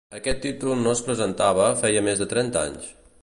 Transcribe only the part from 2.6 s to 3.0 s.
anys.